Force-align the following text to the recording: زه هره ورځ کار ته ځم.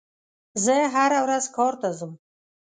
زه 0.63 0.75
هره 0.93 1.19
ورځ 1.25 1.45
کار 1.55 1.73
ته 1.81 1.89
ځم. 1.97 2.11